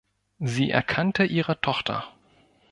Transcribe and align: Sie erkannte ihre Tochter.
Sie 0.39 0.71
erkannte 0.71 1.25
ihre 1.25 1.61
Tochter. 1.61 2.07